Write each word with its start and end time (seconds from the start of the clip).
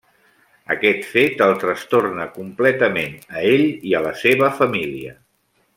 Aquest 0.75 1.03
fet 1.09 1.43
el 1.47 1.53
trastorna 1.65 2.25
completament 2.39 3.15
a 3.37 3.45
ell 3.51 3.67
i 3.91 3.95
a 3.99 4.03
la 4.07 4.15
seva 4.23 4.53
família. 4.63 5.17